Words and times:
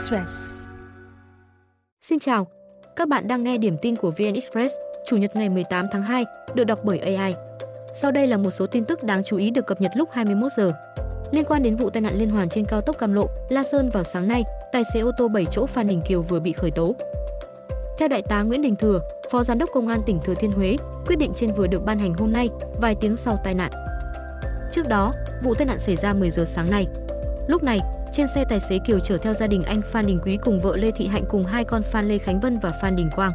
Express. 0.00 0.66
Xin 2.00 2.18
chào, 2.18 2.46
các 2.96 3.08
bạn 3.08 3.28
đang 3.28 3.42
nghe 3.42 3.58
điểm 3.58 3.76
tin 3.82 3.96
của 3.96 4.10
VN 4.10 4.34
Express, 4.34 4.74
Chủ 5.06 5.16
nhật 5.16 5.36
ngày 5.36 5.48
18 5.48 5.86
tháng 5.92 6.02
2, 6.02 6.24
được 6.54 6.64
đọc 6.64 6.78
bởi 6.84 6.98
AI. 6.98 7.34
Sau 7.94 8.10
đây 8.10 8.26
là 8.26 8.36
một 8.36 8.50
số 8.50 8.66
tin 8.66 8.84
tức 8.84 9.02
đáng 9.02 9.24
chú 9.24 9.36
ý 9.36 9.50
được 9.50 9.66
cập 9.66 9.80
nhật 9.80 9.92
lúc 9.94 10.08
21 10.12 10.52
giờ. 10.52 10.72
Liên 11.30 11.44
quan 11.44 11.62
đến 11.62 11.76
vụ 11.76 11.90
tai 11.90 12.00
nạn 12.00 12.18
liên 12.18 12.30
hoàn 12.30 12.48
trên 12.48 12.64
cao 12.64 12.80
tốc 12.80 12.98
Cam 12.98 13.12
Lộ, 13.12 13.26
La 13.48 13.62
Sơn 13.64 13.90
vào 13.90 14.04
sáng 14.04 14.28
nay, 14.28 14.44
tài 14.72 14.82
xế 14.94 15.00
ô 15.00 15.10
tô 15.18 15.28
7 15.28 15.46
chỗ 15.50 15.66
Phan 15.66 15.86
Đình 15.86 16.00
Kiều 16.06 16.22
vừa 16.22 16.40
bị 16.40 16.52
khởi 16.52 16.70
tố. 16.70 16.94
Theo 17.98 18.08
đại 18.08 18.22
tá 18.22 18.42
Nguyễn 18.42 18.62
Đình 18.62 18.76
Thừa, 18.76 19.00
Phó 19.30 19.42
Giám 19.42 19.58
đốc 19.58 19.70
Công 19.72 19.88
an 19.88 20.00
tỉnh 20.06 20.18
Thừa 20.24 20.34
Thiên 20.34 20.50
Huế, 20.50 20.76
quyết 21.06 21.16
định 21.16 21.32
trên 21.36 21.52
vừa 21.52 21.66
được 21.66 21.84
ban 21.84 21.98
hành 21.98 22.14
hôm 22.14 22.32
nay, 22.32 22.48
vài 22.80 22.94
tiếng 22.94 23.16
sau 23.16 23.36
tai 23.44 23.54
nạn. 23.54 23.70
Trước 24.72 24.88
đó, 24.88 25.12
vụ 25.42 25.54
tai 25.54 25.66
nạn 25.66 25.78
xảy 25.78 25.96
ra 25.96 26.12
10 26.12 26.30
giờ 26.30 26.44
sáng 26.44 26.70
nay. 26.70 26.86
Lúc 27.48 27.62
này, 27.62 27.80
trên 28.12 28.26
xe 28.26 28.44
tài 28.44 28.60
xế 28.60 28.78
Kiều 28.78 28.98
chở 28.98 29.16
theo 29.16 29.34
gia 29.34 29.46
đình 29.46 29.62
anh 29.62 29.82
Phan 29.82 30.06
Đình 30.06 30.20
Quý 30.24 30.38
cùng 30.42 30.60
vợ 30.60 30.76
Lê 30.76 30.90
Thị 30.90 31.06
Hạnh 31.06 31.24
cùng 31.28 31.44
hai 31.44 31.64
con 31.64 31.82
Phan 31.82 32.08
Lê 32.08 32.18
Khánh 32.18 32.40
Vân 32.40 32.58
và 32.58 32.72
Phan 32.82 32.96
Đình 32.96 33.10
Quang. 33.16 33.32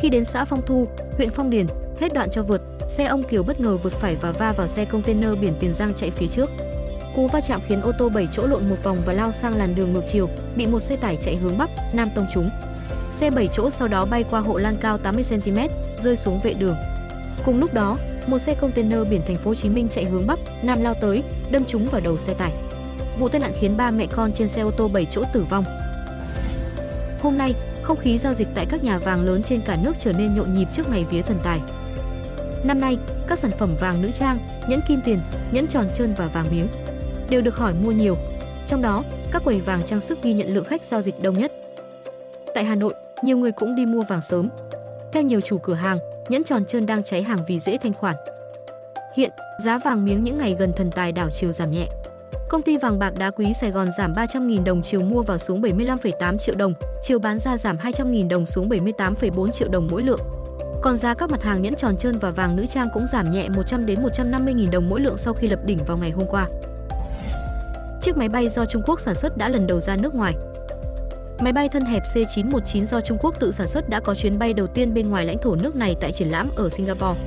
Khi 0.00 0.08
đến 0.08 0.24
xã 0.24 0.44
Phong 0.44 0.66
Thu, 0.66 0.88
huyện 1.16 1.30
Phong 1.30 1.50
Điền, 1.50 1.66
hết 2.00 2.14
đoạn 2.14 2.30
cho 2.30 2.42
vượt, 2.42 2.62
xe 2.88 3.04
ông 3.04 3.22
Kiều 3.22 3.42
bất 3.42 3.60
ngờ 3.60 3.76
vượt 3.76 3.92
phải 3.92 4.16
và 4.20 4.32
va 4.32 4.52
vào 4.52 4.68
xe 4.68 4.84
container 4.84 5.38
biển 5.40 5.54
Tiền 5.60 5.74
Giang 5.74 5.94
chạy 5.94 6.10
phía 6.10 6.26
trước. 6.26 6.50
Cú 7.16 7.28
va 7.28 7.40
chạm 7.40 7.60
khiến 7.66 7.80
ô 7.80 7.92
tô 7.98 8.08
7 8.08 8.28
chỗ 8.32 8.46
lộn 8.46 8.68
một 8.68 8.76
vòng 8.82 8.98
và 9.06 9.12
lao 9.12 9.32
sang 9.32 9.56
làn 9.56 9.74
đường 9.74 9.92
ngược 9.92 10.04
chiều, 10.08 10.28
bị 10.56 10.66
một 10.66 10.80
xe 10.80 10.96
tải 10.96 11.16
chạy 11.16 11.36
hướng 11.36 11.58
bắc, 11.58 11.70
nam 11.92 12.08
tông 12.14 12.26
trúng. 12.34 12.50
Xe 13.10 13.30
7 13.30 13.48
chỗ 13.52 13.70
sau 13.70 13.88
đó 13.88 14.04
bay 14.04 14.24
qua 14.30 14.40
hộ 14.40 14.56
lan 14.56 14.76
cao 14.80 14.98
80 14.98 15.24
cm, 15.30 15.58
rơi 15.98 16.16
xuống 16.16 16.40
vệ 16.40 16.54
đường. 16.54 16.76
Cùng 17.44 17.60
lúc 17.60 17.74
đó, 17.74 17.98
một 18.26 18.38
xe 18.38 18.54
container 18.54 19.08
biển 19.10 19.20
thành 19.26 19.36
phố 19.36 19.50
Hồ 19.50 19.54
Chí 19.54 19.68
Minh 19.68 19.88
chạy 19.90 20.04
hướng 20.04 20.26
bắc, 20.26 20.38
nam 20.62 20.82
lao 20.82 20.94
tới, 20.94 21.22
đâm 21.50 21.64
trúng 21.64 21.84
vào 21.84 22.00
đầu 22.00 22.18
xe 22.18 22.34
tải. 22.34 22.52
Vụ 23.18 23.28
tai 23.28 23.40
nạn 23.40 23.52
khiến 23.60 23.76
ba 23.76 23.90
mẹ 23.90 24.06
con 24.06 24.32
trên 24.32 24.48
xe 24.48 24.62
ô 24.62 24.70
tô 24.70 24.88
7 24.88 25.06
chỗ 25.06 25.22
tử 25.32 25.44
vong. 25.50 25.64
Hôm 27.20 27.38
nay, 27.38 27.54
không 27.82 27.98
khí 27.98 28.18
giao 28.18 28.34
dịch 28.34 28.48
tại 28.54 28.66
các 28.66 28.84
nhà 28.84 28.98
vàng 28.98 29.24
lớn 29.24 29.42
trên 29.42 29.60
cả 29.60 29.76
nước 29.82 29.92
trở 29.98 30.12
nên 30.12 30.34
nhộn 30.34 30.54
nhịp 30.54 30.68
trước 30.72 30.90
ngày 30.90 31.04
vía 31.10 31.22
thần 31.22 31.38
tài. 31.44 31.60
Năm 32.64 32.80
nay, 32.80 32.98
các 33.26 33.38
sản 33.38 33.50
phẩm 33.58 33.74
vàng 33.80 34.02
nữ 34.02 34.10
trang, 34.10 34.38
nhẫn 34.68 34.80
kim 34.88 35.00
tiền, 35.04 35.20
nhẫn 35.52 35.66
tròn 35.66 35.88
trơn 35.94 36.14
và 36.14 36.28
vàng 36.28 36.46
miếng 36.50 36.68
đều 37.30 37.40
được 37.40 37.56
hỏi 37.56 37.74
mua 37.74 37.92
nhiều. 37.92 38.16
Trong 38.66 38.82
đó, 38.82 39.04
các 39.32 39.44
quầy 39.44 39.60
vàng 39.60 39.82
trang 39.86 40.00
sức 40.00 40.22
ghi 40.22 40.32
nhận 40.32 40.54
lượng 40.54 40.64
khách 40.64 40.84
giao 40.84 41.02
dịch 41.02 41.22
đông 41.22 41.38
nhất. 41.38 41.52
Tại 42.54 42.64
Hà 42.64 42.74
Nội, 42.74 42.94
nhiều 43.22 43.38
người 43.38 43.52
cũng 43.52 43.76
đi 43.76 43.86
mua 43.86 44.02
vàng 44.02 44.22
sớm. 44.22 44.48
Theo 45.12 45.22
nhiều 45.22 45.40
chủ 45.40 45.58
cửa 45.58 45.74
hàng, 45.74 45.98
nhẫn 46.28 46.44
tròn 46.44 46.64
trơn 46.64 46.86
đang 46.86 47.02
cháy 47.02 47.22
hàng 47.22 47.38
vì 47.46 47.58
dễ 47.58 47.78
thanh 47.78 47.92
khoản. 47.92 48.16
Hiện, 49.16 49.30
giá 49.64 49.78
vàng 49.78 50.04
miếng 50.04 50.24
những 50.24 50.38
ngày 50.38 50.56
gần 50.58 50.72
thần 50.76 50.90
tài 50.90 51.12
đảo 51.12 51.28
chiều 51.30 51.52
giảm 51.52 51.70
nhẹ. 51.70 51.86
Công 52.48 52.62
ty 52.62 52.76
vàng 52.76 52.98
bạc 52.98 53.12
đá 53.18 53.30
quý 53.30 53.52
Sài 53.60 53.70
Gòn 53.70 53.88
giảm 53.98 54.12
300.000 54.12 54.64
đồng 54.64 54.82
chiều 54.82 55.00
mua 55.00 55.22
vào 55.22 55.38
xuống 55.38 55.62
75,8 55.62 56.38
triệu 56.38 56.54
đồng, 56.54 56.74
chiều 57.02 57.18
bán 57.18 57.38
ra 57.38 57.56
giảm 57.56 57.76
200.000 57.76 58.28
đồng 58.28 58.46
xuống 58.46 58.68
78,4 58.68 59.50
triệu 59.50 59.68
đồng 59.68 59.88
mỗi 59.90 60.02
lượng. 60.02 60.20
Còn 60.82 60.96
giá 60.96 61.14
các 61.14 61.30
mặt 61.30 61.42
hàng 61.42 61.62
nhẫn 61.62 61.74
tròn 61.74 61.96
trơn 61.96 62.18
và 62.18 62.30
vàng 62.30 62.56
nữ 62.56 62.66
trang 62.66 62.88
cũng 62.94 63.06
giảm 63.06 63.30
nhẹ 63.30 63.48
100 63.48 63.86
đến 63.86 64.02
150.000 64.02 64.70
đồng 64.70 64.88
mỗi 64.88 65.00
lượng 65.00 65.18
sau 65.18 65.34
khi 65.34 65.48
lập 65.48 65.58
đỉnh 65.64 65.78
vào 65.86 65.96
ngày 65.96 66.10
hôm 66.10 66.26
qua. 66.26 66.48
Chiếc 68.02 68.16
máy 68.16 68.28
bay 68.28 68.48
do 68.48 68.64
Trung 68.64 68.82
Quốc 68.86 69.00
sản 69.00 69.14
xuất 69.14 69.36
đã 69.36 69.48
lần 69.48 69.66
đầu 69.66 69.80
ra 69.80 69.96
nước 69.96 70.14
ngoài. 70.14 70.34
Máy 71.40 71.52
bay 71.52 71.68
thân 71.68 71.84
hẹp 71.84 72.02
C919 72.02 72.84
do 72.84 73.00
Trung 73.00 73.18
Quốc 73.20 73.40
tự 73.40 73.50
sản 73.50 73.66
xuất 73.66 73.88
đã 73.88 74.00
có 74.00 74.14
chuyến 74.14 74.38
bay 74.38 74.52
đầu 74.52 74.66
tiên 74.66 74.94
bên 74.94 75.10
ngoài 75.10 75.26
lãnh 75.26 75.38
thổ 75.38 75.54
nước 75.54 75.76
này 75.76 75.96
tại 76.00 76.12
triển 76.12 76.28
lãm 76.28 76.50
ở 76.56 76.68
Singapore. 76.68 77.20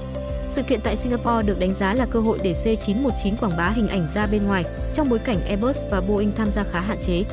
Sự 0.47 0.61
kiện 0.61 0.81
tại 0.81 0.95
Singapore 0.95 1.41
được 1.45 1.59
đánh 1.59 1.73
giá 1.73 1.93
là 1.93 2.05
cơ 2.05 2.19
hội 2.19 2.39
để 2.43 2.53
C919 2.53 3.35
quảng 3.39 3.57
bá 3.57 3.69
hình 3.69 3.87
ảnh 3.87 4.07
ra 4.13 4.27
bên 4.27 4.47
ngoài 4.47 4.63
trong 4.93 5.09
bối 5.09 5.19
cảnh 5.19 5.45
Airbus 5.47 5.85
và 5.91 6.01
Boeing 6.01 6.31
tham 6.35 6.51
gia 6.51 6.63
khá 6.63 6.79
hạn 6.79 6.97
chế. 7.01 7.23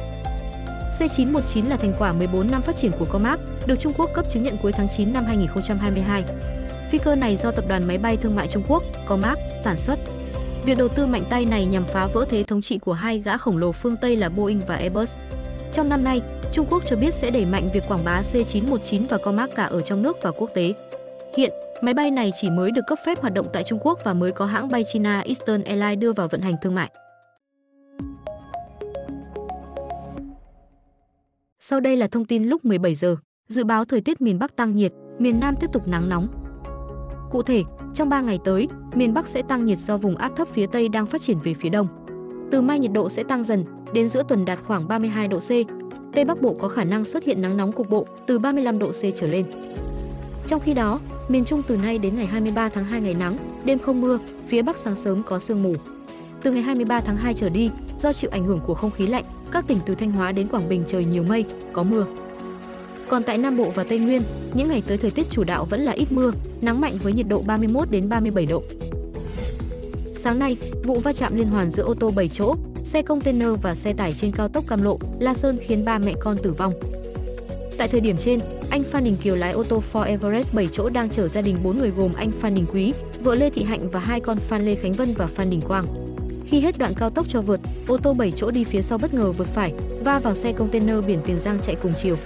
C919 0.99 1.69
là 1.69 1.77
thành 1.77 1.93
quả 1.99 2.13
14 2.13 2.51
năm 2.51 2.63
phát 2.63 2.77
triển 2.77 2.93
của 2.99 3.05
Comac, 3.05 3.41
được 3.67 3.81
Trung 3.81 3.93
Quốc 3.97 4.11
cấp 4.15 4.25
chứng 4.31 4.43
nhận 4.43 4.57
cuối 4.63 4.73
tháng 4.73 4.89
9 4.97 5.13
năm 5.13 5.25
2022. 5.25 6.25
Phi 6.91 6.99
cơ 6.99 7.15
này 7.15 7.37
do 7.37 7.51
tập 7.51 7.65
đoàn 7.69 7.87
máy 7.87 7.99
bay 7.99 8.17
thương 8.17 8.37
mại 8.37 8.49
Trung 8.49 8.63
Quốc, 8.69 8.83
Comac, 9.09 9.39
sản 9.65 9.79
xuất. 9.79 9.99
Việc 10.65 10.79
đầu 10.79 10.89
tư 10.89 11.07
mạnh 11.07 11.25
tay 11.31 11.45
này 11.45 11.67
nhằm 11.67 11.85
phá 11.85 12.07
vỡ 12.07 12.25
thế 12.31 12.43
thống 12.43 12.63
trị 12.63 12.79
của 12.79 12.93
hai 12.93 13.19
gã 13.19 13.37
khổng 13.37 13.59
lồ 13.59 13.73
phương 13.73 13.97
Tây 13.97 14.17
là 14.17 14.29
Boeing 14.29 14.61
và 14.67 14.77
Airbus. 14.77 15.15
Trong 15.73 15.89
năm 15.89 16.05
nay, 16.05 16.21
Trung 16.53 16.67
Quốc 16.71 16.83
cho 16.87 16.97
biết 16.97 17.15
sẽ 17.15 17.31
đẩy 17.31 17.45
mạnh 17.45 17.69
việc 17.75 17.85
quảng 17.89 18.05
bá 18.05 18.23
C919 18.23 19.07
và 19.09 19.19
Comac 19.19 19.55
cả 19.55 19.65
ở 19.65 19.81
trong 19.81 20.03
nước 20.03 20.17
và 20.23 20.31
quốc 20.31 20.51
tế. 20.55 20.75
Hiện, 21.37 21.53
máy 21.83 21.95
bay 21.95 22.11
này 22.11 22.33
chỉ 22.41 22.51
mới 22.51 22.71
được 22.71 22.83
cấp 22.87 22.99
phép 23.07 23.21
hoạt 23.21 23.35
động 23.35 23.47
tại 23.53 23.65
Trung 23.67 23.79
Quốc 23.83 23.99
và 24.05 24.15
mới 24.15 24.33
có 24.33 24.47
hãng 24.47 24.69
bay 24.69 24.85
China 24.85 25.21
Eastern 25.21 25.63
Airlines 25.65 25.99
đưa 25.99 26.13
vào 26.13 26.29
vận 26.29 26.41
hành 26.41 26.55
thương 26.63 26.75
mại. 26.75 26.91
Sau 31.61 31.81
đây 31.81 31.97
là 31.97 32.07
thông 32.07 32.25
tin 32.25 32.45
lúc 32.45 32.65
17 32.65 32.95
giờ. 32.95 33.17
Dự 33.49 33.65
báo 33.65 33.85
thời 33.85 34.01
tiết 34.01 34.21
miền 34.21 34.39
Bắc 34.39 34.57
tăng 34.57 34.77
nhiệt, 34.77 34.93
miền 35.19 35.41
Nam 35.41 35.55
tiếp 35.61 35.67
tục 35.73 35.89
nắng 35.89 36.09
nóng. 36.09 36.29
Cụ 37.31 37.43
thể, 37.43 37.63
trong 37.95 38.09
3 38.09 38.21
ngày 38.21 38.39
tới, 38.45 38.69
miền 38.95 39.15
Bắc 39.15 39.29
sẽ 39.29 39.43
tăng 39.43 39.65
nhiệt 39.65 39.79
do 39.79 39.97
vùng 39.97 40.17
áp 40.17 40.33
thấp 40.37 40.49
phía 40.49 40.67
Tây 40.67 40.89
đang 40.89 41.07
phát 41.07 41.23
triển 41.23 41.39
về 41.39 41.55
phía 41.55 41.69
đông. 41.69 41.89
Từ 42.51 42.61
mai 42.61 42.79
nhiệt 42.79 42.93
độ 42.93 43.09
sẽ 43.09 43.23
tăng 43.23 43.43
dần, 43.43 43.65
đến 43.93 44.09
giữa 44.09 44.23
tuần 44.29 44.45
đạt 44.45 44.59
khoảng 44.67 44.89
32 44.89 45.29
độ 45.29 45.39
C. 45.39 45.51
Tây 46.15 46.25
Bắc 46.25 46.43
Bộ 46.43 46.57
có 46.61 46.69
khả 46.69 46.85
năng 46.85 47.05
xuất 47.05 47.25
hiện 47.25 47.43
nắng 47.43 47.57
nóng 47.57 47.73
cục 47.73 47.91
bộ 47.91 48.07
từ 48.27 48.39
35 48.39 48.79
độ 48.79 48.91
C 48.91 49.03
trở 49.15 49.27
lên. 49.27 49.45
Trong 50.47 50.61
khi 50.61 50.75
đó, 50.75 51.01
miền 51.29 51.45
Trung 51.45 51.63
từ 51.67 51.77
nay 51.77 51.99
đến 51.99 52.17
ngày 52.17 52.27
23 52.27 52.69
tháng 52.69 52.85
2 52.85 53.01
ngày 53.01 53.15
nắng, 53.15 53.37
đêm 53.65 53.79
không 53.79 54.01
mưa, 54.01 54.19
phía 54.49 54.63
Bắc 54.63 54.79
sáng 54.79 54.97
sớm 54.97 55.23
có 55.23 55.39
sương 55.39 55.63
mù. 55.63 55.75
Từ 56.43 56.53
ngày 56.53 56.63
23 56.63 57.01
tháng 57.01 57.17
2 57.17 57.35
trở 57.35 57.49
đi, 57.49 57.71
do 57.99 58.13
chịu 58.13 58.31
ảnh 58.31 58.45
hưởng 58.45 58.61
của 58.67 58.75
không 58.75 58.91
khí 58.91 59.07
lạnh, 59.07 59.25
các 59.53 59.65
tỉnh 59.67 59.79
từ 59.87 59.95
Thanh 59.95 60.13
Hóa 60.13 60.33
đến 60.33 60.49
Quảng 60.49 60.69
Bình 60.69 60.83
trời 60.87 61.05
nhiều 61.05 61.23
mây, 61.23 61.45
có 61.73 61.83
mưa. 61.83 62.07
Còn 63.09 63.23
tại 63.23 63.39
Nam 63.39 63.57
Bộ 63.57 63.71
và 63.75 63.85
Tây 63.85 63.99
Nguyên, 63.99 64.23
những 64.55 64.69
ngày 64.69 64.83
tới 64.87 64.99
thời 64.99 65.11
tiết 65.11 65.27
chủ 65.31 65.45
đạo 65.45 65.65
vẫn 65.65 65.81
là 65.81 65.93
ít 65.93 66.13
mưa, 66.13 66.33
nắng 66.61 66.81
mạnh 66.81 66.93
với 67.03 67.13
nhiệt 67.13 67.29
độ 67.29 67.43
31 67.47 67.91
đến 67.91 68.09
37 68.09 68.47
độ. 68.47 68.63
Sáng 70.13 70.39
nay, 70.39 70.57
vụ 70.85 71.01
va 71.01 71.13
chạm 71.13 71.37
liên 71.37 71.47
hoàn 71.47 71.71
giữa 71.71 71.83
ô 71.83 71.95
tô 71.95 72.13
7 72.17 72.29
chỗ, 72.29 72.55
xe 72.85 73.03
container 73.03 73.49
và 73.63 73.75
xe 73.75 73.93
tải 73.93 74.13
trên 74.13 74.33
cao 74.33 74.49
tốc 74.49 74.65
Cam 74.69 74.83
Lộ, 74.83 74.99
La 75.19 75.35
Sơn 75.35 75.59
khiến 75.67 75.85
ba 75.85 75.99
mẹ 75.99 76.15
con 76.21 76.37
tử 76.43 76.53
vong. 76.53 76.75
Tại 77.79 77.89
thời 77.89 78.01
điểm 78.01 78.17
trên, 78.17 78.41
anh 78.75 78.85
Phan 78.85 79.05
Đình 79.05 79.17
Kiều 79.17 79.37
lái 79.37 79.53
ô 79.53 79.63
tô 79.63 79.83
Ford 79.93 80.03
Everest 80.03 80.55
7 80.55 80.69
chỗ 80.73 80.89
đang 80.89 81.11
chở 81.11 81.29
gia 81.29 81.41
đình 81.41 81.57
4 81.63 81.77
người 81.77 81.91
gồm 81.91 82.13
anh 82.17 82.31
Phan 82.31 82.55
Đình 82.55 82.67
Quý, 82.73 82.93
vợ 83.21 83.35
Lê 83.35 83.51
Thị 83.51 83.63
Hạnh 83.63 83.91
và 83.91 84.01
hai 84.01 84.21
con 84.21 84.39
Phan 84.39 84.65
Lê 84.65 84.75
Khánh 84.75 84.93
Vân 84.93 85.15
và 85.15 85.27
Phan 85.27 85.51
Đình 85.51 85.61
Quang. 85.61 85.87
Khi 86.47 86.61
hết 86.61 86.79
đoạn 86.79 86.95
cao 86.95 87.11
tốc 87.11 87.27
cho 87.29 87.41
vượt, 87.41 87.61
ô 87.89 87.97
tô 87.97 88.15
7 88.15 88.33
chỗ 88.33 88.51
đi 88.51 88.65
phía 88.65 88.83
sau 88.83 88.99
bất 88.99 89.15
ngờ 89.15 89.33
vượt 89.33 89.47
phải, 89.47 89.73
va 90.05 90.19
vào 90.19 90.35
xe 90.35 90.53
container 90.53 91.05
biển 91.07 91.19
Tiền 91.27 91.39
Giang 91.39 91.59
chạy 91.63 91.75
cùng 91.83 91.93
chiều. 92.03 92.17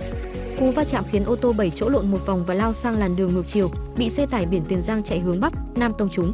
Cú 0.58 0.70
va 0.70 0.84
chạm 0.84 1.04
khiến 1.10 1.24
ô 1.24 1.36
tô 1.36 1.52
7 1.58 1.70
chỗ 1.70 1.88
lộn 1.88 2.10
một 2.10 2.26
vòng 2.26 2.44
và 2.46 2.54
lao 2.54 2.72
sang 2.72 2.98
làn 2.98 3.16
đường 3.16 3.34
ngược 3.34 3.46
chiều, 3.48 3.70
bị 3.96 4.10
xe 4.10 4.26
tải 4.26 4.46
biển 4.46 4.62
Tiền 4.68 4.82
Giang 4.82 5.02
chạy 5.02 5.20
hướng 5.20 5.40
bắc, 5.40 5.52
nam 5.76 5.92
tông 5.98 6.10
trúng. 6.10 6.32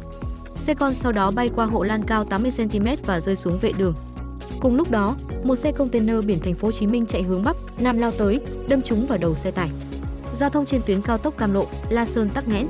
Xe 0.59 0.73
con 0.73 0.95
sau 0.95 1.11
đó 1.11 1.31
bay 1.31 1.49
qua 1.55 1.65
hộ 1.65 1.83
lan 1.83 2.03
cao 2.03 2.25
80 2.25 2.51
cm 2.57 2.87
và 3.05 3.19
rơi 3.19 3.35
xuống 3.35 3.59
vệ 3.59 3.71
đường. 3.77 3.93
Cùng 4.59 4.75
lúc 4.75 4.91
đó, 4.91 5.15
một 5.43 5.55
xe 5.55 5.71
container 5.71 6.25
biển 6.25 6.39
thành 6.39 6.53
phố 6.53 6.67
Hồ 6.67 6.71
Chí 6.71 6.87
Minh 6.87 7.05
chạy 7.05 7.23
hướng 7.23 7.43
bắc, 7.43 7.57
nam 7.79 7.97
lao 7.97 8.11
tới, 8.11 8.39
đâm 8.67 8.81
trúng 8.81 9.05
vào 9.05 9.17
đầu 9.21 9.35
xe 9.35 9.51
tải. 9.51 9.69
Giao 10.35 10.49
thông 10.49 10.65
trên 10.65 10.81
tuyến 10.85 11.01
cao 11.01 11.17
tốc 11.17 11.37
Cam 11.37 11.53
Lộ, 11.53 11.65
La 11.89 12.05
Sơn 12.05 12.29
tắc 12.33 12.47
nghẽn. 12.47 12.67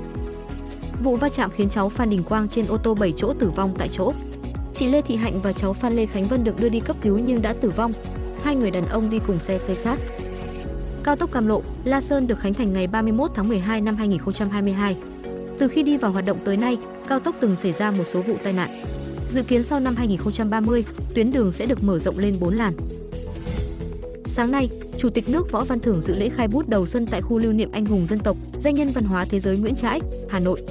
Vụ 1.03 1.15
va 1.15 1.29
chạm 1.29 1.51
khiến 1.55 1.69
cháu 1.69 1.89
Phan 1.89 2.09
Đình 2.09 2.23
Quang 2.23 2.47
trên 2.47 2.65
ô 2.67 2.77
tô 2.77 2.95
7 2.95 3.13
chỗ 3.17 3.33
tử 3.39 3.49
vong 3.49 3.75
tại 3.77 3.89
chỗ. 3.91 4.13
Chị 4.73 4.89
Lê 4.89 5.01
Thị 5.01 5.15
Hạnh 5.15 5.41
và 5.43 5.53
cháu 5.53 5.73
Phan 5.73 5.95
Lê 5.95 6.05
Khánh 6.05 6.27
Vân 6.27 6.43
được 6.43 6.59
đưa 6.59 6.69
đi 6.69 6.79
cấp 6.79 6.95
cứu 7.01 7.17
nhưng 7.17 7.41
đã 7.41 7.53
tử 7.53 7.69
vong. 7.69 7.91
Hai 8.43 8.55
người 8.55 8.71
đàn 8.71 8.85
ông 8.87 9.09
đi 9.09 9.19
cùng 9.27 9.39
xe 9.39 9.59
xây 9.59 9.75
sát. 9.75 9.99
Cao 11.03 11.15
tốc 11.15 11.31
Cam 11.31 11.47
Lộ, 11.47 11.61
La 11.83 12.01
Sơn 12.01 12.27
được 12.27 12.39
khánh 12.39 12.53
thành 12.53 12.73
ngày 12.73 12.87
31 12.87 13.31
tháng 13.35 13.47
12 13.47 13.81
năm 13.81 13.95
2022. 13.95 14.95
Từ 15.59 15.67
khi 15.67 15.83
đi 15.83 15.97
vào 15.97 16.11
hoạt 16.11 16.25
động 16.25 16.37
tới 16.45 16.57
nay, 16.57 16.77
cao 17.07 17.19
tốc 17.19 17.35
từng 17.39 17.55
xảy 17.55 17.73
ra 17.73 17.91
một 17.91 18.03
số 18.03 18.21
vụ 18.21 18.35
tai 18.43 18.53
nạn. 18.53 18.69
Dự 19.29 19.43
kiến 19.43 19.63
sau 19.63 19.79
năm 19.79 19.95
2030, 19.95 20.83
tuyến 21.13 21.31
đường 21.31 21.51
sẽ 21.51 21.65
được 21.65 21.83
mở 21.83 21.99
rộng 21.99 22.19
lên 22.19 22.35
4 22.39 22.53
làn. 22.53 22.73
Sáng 24.35 24.51
nay, 24.51 24.69
Chủ 24.97 25.09
tịch 25.09 25.29
nước 25.29 25.51
Võ 25.51 25.63
Văn 25.63 25.79
Thưởng 25.79 26.01
dự 26.01 26.15
lễ 26.15 26.29
khai 26.29 26.47
bút 26.47 26.69
đầu 26.69 26.85
xuân 26.85 27.07
tại 27.07 27.21
khu 27.21 27.39
lưu 27.39 27.53
niệm 27.53 27.71
anh 27.71 27.85
hùng 27.85 28.07
dân 28.07 28.19
tộc, 28.19 28.37
danh 28.53 28.75
nhân 28.75 28.91
văn 28.91 29.03
hóa 29.03 29.25
thế 29.29 29.39
giới 29.39 29.57
Nguyễn 29.57 29.75
Trãi, 29.75 30.01
Hà 30.29 30.39
Nội. 30.39 30.61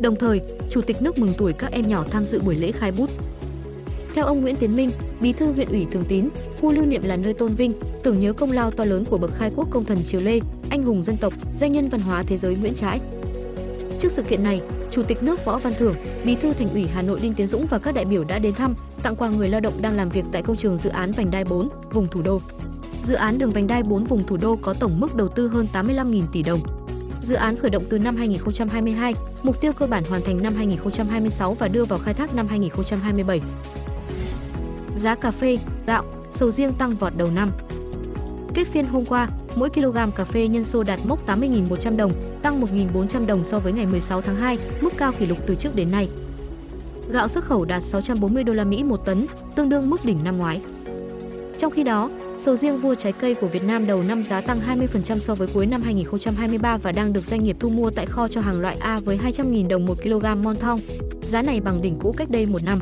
Đồng 0.00 0.16
thời, 0.16 0.40
Chủ 0.70 0.80
tịch 0.80 1.02
nước 1.02 1.18
mừng 1.18 1.32
tuổi 1.38 1.52
các 1.52 1.72
em 1.72 1.88
nhỏ 1.88 2.04
tham 2.10 2.24
dự 2.24 2.40
buổi 2.40 2.54
lễ 2.54 2.72
khai 2.72 2.92
bút. 2.92 3.10
Theo 4.14 4.24
ông 4.24 4.40
Nguyễn 4.40 4.56
Tiến 4.56 4.76
Minh, 4.76 4.90
Bí 5.20 5.32
thư 5.32 5.52
huyện 5.52 5.68
ủy 5.68 5.86
Thường 5.92 6.04
Tín, 6.08 6.28
khu 6.60 6.72
lưu 6.72 6.84
niệm 6.84 7.02
là 7.02 7.16
nơi 7.16 7.34
tôn 7.34 7.54
vinh, 7.54 7.72
tưởng 8.02 8.20
nhớ 8.20 8.32
công 8.32 8.52
lao 8.52 8.70
to 8.70 8.84
lớn 8.84 9.04
của 9.04 9.16
bậc 9.16 9.34
khai 9.34 9.50
quốc 9.56 9.68
công 9.70 9.84
thần 9.84 9.98
Triều 10.06 10.20
Lê, 10.20 10.40
anh 10.70 10.82
hùng 10.82 11.04
dân 11.04 11.16
tộc, 11.16 11.32
danh 11.56 11.72
nhân 11.72 11.88
văn 11.88 12.00
hóa 12.00 12.24
thế 12.26 12.36
giới 12.36 12.56
Nguyễn 12.56 12.74
Trãi. 12.74 13.00
Trước 13.98 14.12
sự 14.12 14.22
kiện 14.22 14.42
này, 14.42 14.60
Chủ 14.90 15.02
tịch 15.02 15.22
nước 15.22 15.44
Võ 15.44 15.58
Văn 15.58 15.72
Thưởng, 15.78 15.94
Bí 16.24 16.34
thư 16.34 16.52
Thành 16.52 16.70
ủy 16.70 16.86
Hà 16.86 17.02
Nội 17.02 17.20
Đinh 17.22 17.34
Tiến 17.34 17.46
Dũng 17.46 17.66
và 17.66 17.78
các 17.78 17.94
đại 17.94 18.04
biểu 18.04 18.24
đã 18.24 18.38
đến 18.38 18.54
thăm, 18.54 18.74
tặng 19.02 19.16
quà 19.16 19.28
người 19.28 19.48
lao 19.48 19.60
động 19.60 19.74
đang 19.82 19.96
làm 19.96 20.08
việc 20.08 20.24
tại 20.32 20.42
công 20.42 20.56
trường 20.56 20.76
dự 20.76 20.90
án 20.90 21.12
vành 21.12 21.30
đai 21.30 21.44
4, 21.44 21.68
vùng 21.92 22.08
thủ 22.08 22.22
đô. 22.22 22.40
Dự 23.04 23.14
án 23.14 23.38
đường 23.38 23.50
vành 23.50 23.66
đai 23.66 23.82
4 23.82 24.04
vùng 24.04 24.26
thủ 24.26 24.36
đô 24.36 24.56
có 24.56 24.74
tổng 24.74 25.00
mức 25.00 25.16
đầu 25.16 25.28
tư 25.28 25.48
hơn 25.48 25.66
85.000 25.72 26.22
tỷ 26.32 26.42
đồng. 26.42 26.60
Dự 27.22 27.34
án 27.34 27.56
khởi 27.56 27.70
động 27.70 27.84
từ 27.90 27.98
năm 27.98 28.16
2022, 28.16 29.14
mục 29.42 29.60
tiêu 29.60 29.72
cơ 29.72 29.86
bản 29.86 30.04
hoàn 30.08 30.22
thành 30.22 30.42
năm 30.42 30.54
2026 30.54 31.54
và 31.54 31.68
đưa 31.68 31.84
vào 31.84 31.98
khai 31.98 32.14
thác 32.14 32.34
năm 32.34 32.46
2027. 32.46 33.40
Giá 34.96 35.14
cà 35.14 35.30
phê, 35.30 35.58
gạo, 35.86 36.04
sầu 36.30 36.50
riêng 36.50 36.72
tăng 36.72 36.94
vọt 36.94 37.12
đầu 37.16 37.28
năm. 37.34 37.50
Kết 38.54 38.64
phiên 38.64 38.86
hôm 38.86 39.04
qua, 39.04 39.28
mỗi 39.56 39.70
kg 39.70 39.96
cà 40.16 40.24
phê 40.24 40.48
nhân 40.48 40.64
xô 40.64 40.82
đạt 40.82 41.00
mốc 41.04 41.26
80.100 41.26 41.96
đồng, 41.96 42.12
tăng 42.42 42.60
1.400 42.60 43.26
đồng 43.26 43.44
so 43.44 43.58
với 43.58 43.72
ngày 43.72 43.86
16 43.86 44.20
tháng 44.20 44.36
2, 44.36 44.58
mức 44.80 44.92
cao 44.96 45.12
kỷ 45.18 45.26
lục 45.26 45.38
từ 45.46 45.54
trước 45.54 45.76
đến 45.76 45.90
nay. 45.90 46.08
Gạo 47.10 47.28
xuất 47.28 47.44
khẩu 47.44 47.64
đạt 47.64 47.82
640 47.82 48.44
đô 48.44 48.52
la 48.52 48.64
Mỹ 48.64 48.82
một 48.82 48.96
tấn, 48.96 49.26
tương 49.54 49.68
đương 49.68 49.90
mức 49.90 50.04
đỉnh 50.04 50.24
năm 50.24 50.38
ngoái. 50.38 50.60
Trong 51.58 51.72
khi 51.72 51.82
đó, 51.82 52.10
sầu 52.44 52.56
riêng 52.56 52.80
vua 52.80 52.94
trái 52.94 53.12
cây 53.12 53.34
của 53.34 53.46
Việt 53.46 53.64
Nam 53.64 53.86
đầu 53.86 54.02
năm 54.02 54.22
giá 54.22 54.40
tăng 54.40 54.60
20% 54.60 55.18
so 55.18 55.34
với 55.34 55.48
cuối 55.54 55.66
năm 55.66 55.82
2023 55.82 56.76
và 56.76 56.92
đang 56.92 57.12
được 57.12 57.24
doanh 57.24 57.44
nghiệp 57.44 57.56
thu 57.60 57.68
mua 57.68 57.90
tại 57.90 58.06
kho 58.06 58.28
cho 58.28 58.40
hàng 58.40 58.60
loại 58.60 58.76
A 58.80 59.00
với 59.04 59.18
200.000 59.18 59.68
đồng 59.68 59.86
1 59.86 60.02
kg 60.02 60.42
mon 60.42 60.56
thong, 60.56 60.80
Giá 61.28 61.42
này 61.42 61.60
bằng 61.60 61.82
đỉnh 61.82 61.98
cũ 61.98 62.12
cách 62.12 62.30
đây 62.30 62.46
một 62.46 62.62
năm. 62.62 62.80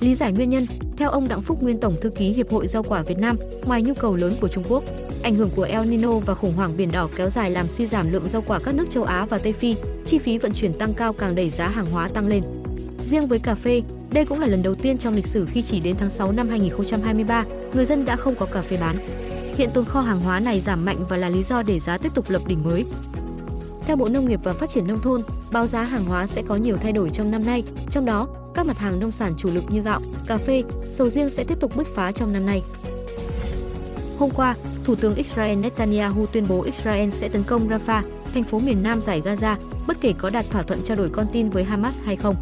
Lý 0.00 0.14
giải 0.14 0.32
nguyên 0.32 0.50
nhân, 0.50 0.66
theo 0.96 1.10
ông 1.10 1.28
Đặng 1.28 1.42
Phúc 1.42 1.62
Nguyên 1.62 1.80
Tổng 1.80 1.96
thư 2.00 2.10
ký 2.10 2.28
Hiệp 2.28 2.50
hội 2.50 2.66
Rau 2.66 2.82
quả 2.82 3.02
Việt 3.02 3.18
Nam, 3.18 3.36
ngoài 3.64 3.82
nhu 3.82 3.94
cầu 3.94 4.16
lớn 4.16 4.36
của 4.40 4.48
Trung 4.48 4.64
Quốc, 4.68 4.84
ảnh 5.22 5.34
hưởng 5.34 5.50
của 5.56 5.62
El 5.62 5.86
Nino 5.86 6.18
và 6.18 6.34
khủng 6.34 6.52
hoảng 6.52 6.76
biển 6.76 6.92
đỏ 6.92 7.08
kéo 7.16 7.28
dài 7.28 7.50
làm 7.50 7.68
suy 7.68 7.86
giảm 7.86 8.12
lượng 8.12 8.28
rau 8.28 8.42
quả 8.46 8.58
các 8.64 8.74
nước 8.74 8.90
châu 8.90 9.04
Á 9.04 9.26
và 9.30 9.38
Tây 9.38 9.52
Phi, 9.52 9.76
chi 10.06 10.18
phí 10.18 10.38
vận 10.38 10.52
chuyển 10.52 10.78
tăng 10.78 10.94
cao 10.94 11.12
càng 11.12 11.34
đẩy 11.34 11.50
giá 11.50 11.68
hàng 11.68 11.86
hóa 11.86 12.08
tăng 12.08 12.26
lên. 12.26 12.42
Riêng 13.06 13.26
với 13.26 13.38
cà 13.38 13.54
phê, 13.54 13.82
đây 14.12 14.24
cũng 14.24 14.40
là 14.40 14.46
lần 14.46 14.62
đầu 14.62 14.74
tiên 14.74 14.98
trong 14.98 15.14
lịch 15.14 15.26
sử 15.26 15.46
khi 15.46 15.62
chỉ 15.62 15.80
đến 15.80 15.96
tháng 15.98 16.10
6 16.10 16.32
năm 16.32 16.48
2023, 16.48 17.44
người 17.74 17.84
dân 17.84 18.04
đã 18.04 18.16
không 18.16 18.34
có 18.34 18.46
cà 18.46 18.62
phê 18.62 18.76
bán. 18.80 18.96
Hiện 19.56 19.70
tồn 19.74 19.84
kho 19.84 20.00
hàng 20.00 20.20
hóa 20.20 20.40
này 20.40 20.60
giảm 20.60 20.84
mạnh 20.84 20.98
và 21.08 21.16
là 21.16 21.28
lý 21.28 21.42
do 21.42 21.62
để 21.62 21.80
giá 21.80 21.98
tiếp 21.98 22.14
tục 22.14 22.30
lập 22.30 22.42
đỉnh 22.46 22.64
mới. 22.64 22.84
Theo 23.86 23.96
Bộ 23.96 24.08
Nông 24.08 24.28
nghiệp 24.28 24.40
và 24.42 24.52
Phát 24.52 24.70
triển 24.70 24.86
Nông 24.86 25.00
thôn, 25.00 25.22
báo 25.52 25.66
giá 25.66 25.82
hàng 25.82 26.04
hóa 26.04 26.26
sẽ 26.26 26.42
có 26.42 26.56
nhiều 26.56 26.76
thay 26.76 26.92
đổi 26.92 27.10
trong 27.10 27.30
năm 27.30 27.46
nay, 27.46 27.62
trong 27.90 28.04
đó 28.04 28.28
các 28.54 28.66
mặt 28.66 28.78
hàng 28.78 29.00
nông 29.00 29.10
sản 29.10 29.34
chủ 29.36 29.54
lực 29.54 29.64
như 29.68 29.80
gạo, 29.80 30.00
cà 30.26 30.38
phê, 30.38 30.62
sầu 30.90 31.08
riêng 31.08 31.28
sẽ 31.28 31.44
tiếp 31.44 31.60
tục 31.60 31.76
bứt 31.76 31.86
phá 31.94 32.12
trong 32.12 32.32
năm 32.32 32.46
nay. 32.46 32.62
Hôm 34.18 34.30
qua, 34.30 34.54
Thủ 34.84 34.94
tướng 34.94 35.14
Israel 35.14 35.58
Netanyahu 35.58 36.26
tuyên 36.26 36.44
bố 36.48 36.62
Israel 36.62 37.10
sẽ 37.10 37.28
tấn 37.28 37.42
công 37.42 37.68
Rafah, 37.68 38.02
thành 38.34 38.44
phố 38.44 38.58
miền 38.58 38.82
nam 38.82 39.00
giải 39.00 39.22
Gaza, 39.24 39.56
bất 39.86 39.96
kể 40.00 40.12
có 40.18 40.30
đạt 40.30 40.50
thỏa 40.50 40.62
thuận 40.62 40.82
trao 40.84 40.96
đổi 40.96 41.08
con 41.08 41.26
tin 41.32 41.50
với 41.50 41.64
Hamas 41.64 42.00
hay 42.04 42.16
không. 42.16 42.36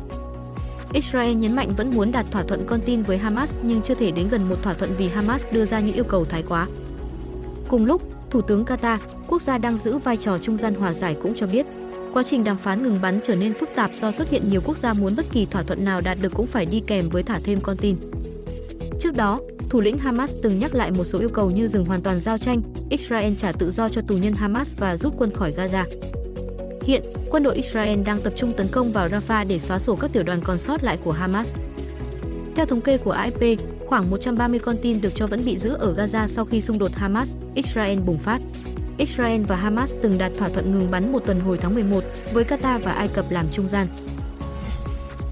Israel 0.93 1.35
nhấn 1.35 1.56
mạnh 1.56 1.75
vẫn 1.77 1.91
muốn 1.91 2.12
đạt 2.12 2.31
thỏa 2.31 2.43
thuận 2.43 2.67
con 2.67 2.81
tin 2.87 3.03
với 3.03 3.19
Hamas 3.19 3.59
nhưng 3.62 3.83
chưa 3.83 3.94
thể 3.94 4.11
đến 4.11 4.29
gần 4.29 4.49
một 4.49 4.62
thỏa 4.62 4.75
thuận 4.75 4.91
vì 4.99 5.09
Hamas 5.09 5.47
đưa 5.53 5.65
ra 5.65 5.81
những 5.81 5.94
yêu 5.94 6.05
cầu 6.05 6.25
thái 6.25 6.43
quá. 6.49 6.67
Cùng 7.69 7.85
lúc, 7.85 8.03
Thủ 8.31 8.41
tướng 8.41 8.65
Qatar, 8.65 8.99
quốc 9.29 9.43
gia 9.43 9.59
đang 9.59 9.79
giữ 9.79 9.99
vai 9.99 10.17
trò 10.17 10.39
trung 10.39 10.56
gian 10.56 10.75
hòa 10.75 10.93
giải 10.93 11.17
cũng 11.23 11.35
cho 11.35 11.47
biết, 11.47 11.67
quá 12.12 12.23
trình 12.23 12.44
đàm 12.44 12.56
phán 12.56 12.83
ngừng 12.83 12.99
bắn 13.03 13.21
trở 13.23 13.35
nên 13.35 13.55
phức 13.55 13.69
tạp 13.75 13.94
do 13.94 14.12
xuất 14.12 14.31
hiện 14.31 14.43
nhiều 14.50 14.61
quốc 14.65 14.77
gia 14.77 14.93
muốn 14.93 15.17
bất 15.17 15.27
kỳ 15.33 15.47
thỏa 15.47 15.62
thuận 15.62 15.85
nào 15.85 16.00
đạt 16.00 16.19
được 16.21 16.35
cũng 16.35 16.47
phải 16.47 16.67
đi 16.67 16.81
kèm 16.87 17.09
với 17.09 17.23
thả 17.23 17.39
thêm 17.44 17.61
con 17.61 17.77
tin. 17.77 17.97
Trước 19.00 19.17
đó, 19.17 19.41
thủ 19.69 19.81
lĩnh 19.81 19.99
Hamas 19.99 20.35
từng 20.43 20.59
nhắc 20.59 20.75
lại 20.75 20.91
một 20.91 21.05
số 21.05 21.19
yêu 21.19 21.29
cầu 21.29 21.50
như 21.50 21.69
dừng 21.69 21.85
hoàn 21.85 22.03
toàn 22.03 22.21
giao 22.21 22.39
tranh, 22.39 22.62
Israel 22.91 23.35
trả 23.39 23.53
tự 23.53 23.71
do 23.71 23.89
cho 23.89 24.00
tù 24.00 24.17
nhân 24.17 24.35
Hamas 24.35 24.79
và 24.79 24.97
rút 24.97 25.15
quân 25.19 25.31
khỏi 25.35 25.53
Gaza. 25.56 25.85
Hiện, 26.84 27.02
quân 27.31 27.43
đội 27.43 27.55
Israel 27.55 28.02
đang 28.02 28.20
tập 28.20 28.32
trung 28.37 28.52
tấn 28.56 28.69
công 28.69 28.93
vào 28.93 29.08
Rafah 29.08 29.46
để 29.46 29.58
xóa 29.58 29.79
sổ 29.79 29.96
các 29.96 30.12
tiểu 30.12 30.23
đoàn 30.23 30.40
còn 30.44 30.58
sót 30.58 30.82
lại 30.82 30.99
của 31.05 31.12
Hamas. 31.12 31.55
Theo 32.55 32.67
thống 32.67 32.81
kê 32.81 32.99
của 32.99 33.14
AFP, 33.14 33.56
khoảng 33.87 34.11
130 34.11 34.58
con 34.58 34.76
tin 34.82 35.00
được 35.00 35.14
cho 35.14 35.26
vẫn 35.26 35.44
bị 35.44 35.58
giữ 35.58 35.70
ở 35.73 35.94
Gaza 35.94 36.29
sau 36.29 36.44
khi 36.44 36.61
xung 36.61 36.79
đột 36.79 36.90
Hamas-Israel 36.94 38.05
bùng 38.05 38.19
phát. 38.19 38.40
Israel 38.99 39.43
và 39.43 39.56
Hamas 39.56 39.94
từng 40.02 40.19
đạt 40.19 40.32
thỏa 40.38 40.49
thuận 40.49 40.79
ngừng 40.79 40.90
bắn 40.90 41.12
một 41.12 41.23
tuần 41.26 41.40
hồi 41.40 41.58
tháng 41.58 41.75
11 41.75 42.05
với 42.32 42.44
Qatar 42.44 42.79
và 42.79 42.93
Ai 42.93 43.08
Cập 43.08 43.25
làm 43.31 43.46
trung 43.52 43.69
gian. 43.69 43.87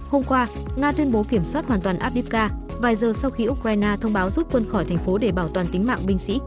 Hôm 0.08 0.23
qua, 0.23 0.47
Nga 0.76 0.93
tuyên 0.93 1.12
bố 1.12 1.23
kiểm 1.23 1.44
soát 1.44 1.67
hoàn 1.67 1.81
toàn 1.81 1.99
Avdiivka, 1.99 2.50
vài 2.79 2.97
giờ 2.97 3.12
sau 3.17 3.31
khi 3.31 3.49
Ukraine 3.49 3.97
thông 4.00 4.12
báo 4.12 4.31
rút 4.31 4.47
quân 4.52 4.64
khỏi 4.69 4.85
thành 4.85 4.99
phố 4.99 5.19
để 5.19 5.32
bảo 5.32 5.49
toàn 5.49 5.67
tính 5.73 5.87
mạng 5.87 6.06
binh 6.06 6.19
sĩ. 6.19 6.41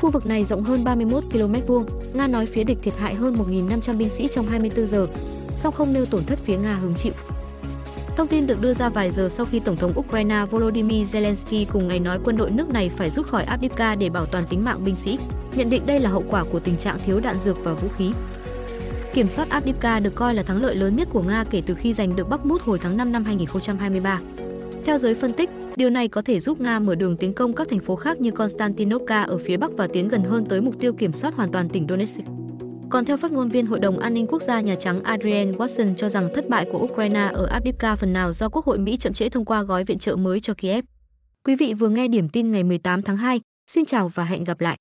Khu 0.00 0.10
vực 0.10 0.26
này 0.26 0.44
rộng 0.44 0.62
hơn 0.62 0.84
31 0.84 1.24
km 1.32 1.54
vuông, 1.66 1.86
Nga 2.14 2.26
nói 2.26 2.46
phía 2.46 2.64
địch 2.64 2.78
thiệt 2.82 2.94
hại 2.98 3.14
hơn 3.14 3.36
1.500 3.50 3.96
binh 3.96 4.08
sĩ 4.08 4.28
trong 4.28 4.46
24 4.46 4.86
giờ, 4.86 5.06
song 5.56 5.74
không 5.74 5.92
nêu 5.92 6.06
tổn 6.06 6.24
thất 6.24 6.38
phía 6.44 6.56
Nga 6.56 6.74
hứng 6.74 6.94
chịu. 6.94 7.12
Thông 8.16 8.28
tin 8.28 8.46
được 8.46 8.60
đưa 8.60 8.74
ra 8.74 8.88
vài 8.88 9.10
giờ 9.10 9.28
sau 9.28 9.46
khi 9.46 9.60
Tổng 9.60 9.76
thống 9.76 9.98
Ukraine 9.98 10.44
Volodymyr 10.50 11.16
Zelensky 11.16 11.64
cùng 11.72 11.88
ngày 11.88 11.98
nói 11.98 12.18
quân 12.24 12.36
đội 12.36 12.50
nước 12.50 12.68
này 12.68 12.90
phải 12.96 13.10
rút 13.10 13.26
khỏi 13.26 13.44
Avdiivka 13.44 13.94
để 13.94 14.10
bảo 14.10 14.26
toàn 14.26 14.44
tính 14.48 14.64
mạng 14.64 14.84
binh 14.84 14.96
sĩ, 14.96 15.18
nhận 15.54 15.70
định 15.70 15.82
đây 15.86 16.00
là 16.00 16.10
hậu 16.10 16.24
quả 16.30 16.44
của 16.44 16.60
tình 16.60 16.76
trạng 16.76 16.98
thiếu 17.06 17.20
đạn 17.20 17.38
dược 17.38 17.64
và 17.64 17.74
vũ 17.74 17.88
khí. 17.98 18.12
Kiểm 19.14 19.28
soát 19.28 19.48
Avdiivka 19.50 20.00
được 20.00 20.14
coi 20.14 20.34
là 20.34 20.42
thắng 20.42 20.62
lợi 20.62 20.74
lớn 20.74 20.96
nhất 20.96 21.08
của 21.12 21.22
Nga 21.22 21.44
kể 21.50 21.62
từ 21.66 21.74
khi 21.74 21.92
giành 21.92 22.16
được 22.16 22.28
Bakhmut 22.28 22.62
hồi 22.62 22.78
tháng 22.82 22.96
5 22.96 23.12
năm 23.12 23.24
2023. 23.24 24.20
Theo 24.84 24.98
giới 24.98 25.14
phân 25.14 25.32
tích, 25.32 25.50
điều 25.78 25.90
này 25.90 26.08
có 26.08 26.22
thể 26.22 26.40
giúp 26.40 26.60
Nga 26.60 26.78
mở 26.78 26.94
đường 26.94 27.16
tiến 27.16 27.32
công 27.32 27.52
các 27.54 27.68
thành 27.68 27.78
phố 27.78 27.96
khác 27.96 28.20
như 28.20 28.30
Konstantinovka 28.30 29.22
ở 29.22 29.38
phía 29.38 29.56
Bắc 29.56 29.70
và 29.76 29.86
tiến 29.92 30.08
gần 30.08 30.22
hơn 30.22 30.46
tới 30.48 30.60
mục 30.60 30.74
tiêu 30.80 30.92
kiểm 30.92 31.12
soát 31.12 31.34
hoàn 31.34 31.52
toàn 31.52 31.68
tỉnh 31.68 31.86
Donetsk. 31.88 32.20
Còn 32.90 33.04
theo 33.04 33.16
phát 33.16 33.32
ngôn 33.32 33.48
viên 33.48 33.66
Hội 33.66 33.80
đồng 33.80 33.98
An 33.98 34.14
ninh 34.14 34.26
Quốc 34.26 34.42
gia 34.42 34.60
Nhà 34.60 34.74
Trắng 34.74 35.02
Adrian 35.02 35.52
Watson 35.52 35.94
cho 35.94 36.08
rằng 36.08 36.28
thất 36.34 36.48
bại 36.48 36.66
của 36.72 36.78
Ukraine 36.78 37.28
ở 37.32 37.46
Avdiivka 37.46 37.96
phần 37.96 38.12
nào 38.12 38.32
do 38.32 38.48
Quốc 38.48 38.64
hội 38.64 38.78
Mỹ 38.78 38.96
chậm 38.96 39.12
trễ 39.12 39.28
thông 39.28 39.44
qua 39.44 39.62
gói 39.62 39.84
viện 39.84 39.98
trợ 39.98 40.16
mới 40.16 40.40
cho 40.40 40.54
Kiev. 40.54 40.84
Quý 41.44 41.56
vị 41.56 41.74
vừa 41.74 41.88
nghe 41.88 42.08
điểm 42.08 42.28
tin 42.28 42.50
ngày 42.50 42.64
18 42.64 43.02
tháng 43.02 43.16
2. 43.16 43.40
Xin 43.70 43.84
chào 43.84 44.08
và 44.08 44.24
hẹn 44.24 44.44
gặp 44.44 44.60
lại. 44.60 44.76